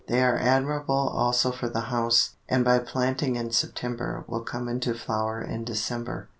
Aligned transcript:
They 0.07 0.23
are 0.23 0.35
admirable 0.39 1.09
also 1.09 1.51
for 1.51 1.69
the 1.69 1.79
house, 1.81 2.31
and 2.49 2.65
by 2.65 2.79
planting 2.79 3.35
in 3.35 3.51
September, 3.51 4.25
will 4.27 4.41
come 4.43 4.67
into 4.67 4.95
flower 4.95 5.39
in 5.43 5.63
December. 5.63 6.27